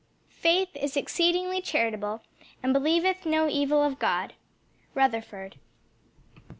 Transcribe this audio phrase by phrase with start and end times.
[0.39, 2.23] "Faith is exceedingly charitable
[2.63, 4.33] and believeth no evil of God."
[4.95, 5.59] _Rutherford.